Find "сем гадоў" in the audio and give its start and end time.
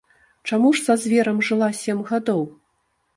1.81-2.41